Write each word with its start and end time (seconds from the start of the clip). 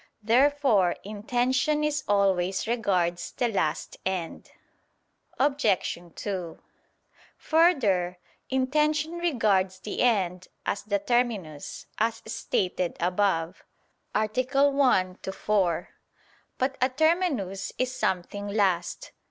Therefore 0.23 0.95
intention 1.03 1.83
is 1.83 2.03
always 2.07 2.65
regards 2.67 3.33
the 3.33 3.49
last 3.49 3.97
end. 4.03 4.49
Obj. 5.37 5.95
2: 6.15 6.59
Further, 7.37 8.17
intention 8.49 9.19
regards 9.19 9.77
the 9.77 10.01
end 10.01 10.47
as 10.65 10.81
the 10.81 10.97
terminus, 10.97 11.85
as 11.99 12.23
stated 12.25 12.97
above 12.99 13.63
(A. 14.15 14.27
1, 14.27 15.17
ad 15.23 15.35
4). 15.35 15.89
But 16.57 16.79
a 16.81 16.89
terminus 16.89 17.71
is 17.77 17.95
something 17.95 18.47
last. 18.47 19.11